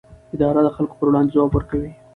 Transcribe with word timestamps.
اداره 0.35 0.61
د 0.63 0.67
خلکو 0.75 0.97
پر 0.99 1.07
وړاندې 1.09 1.33
ځواب 1.35 1.51
ورکوي. 1.53 1.91